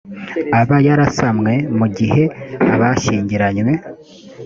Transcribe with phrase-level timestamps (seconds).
[0.59, 2.23] aba yarasamwe mu gihe
[2.73, 3.73] abashyingiranywe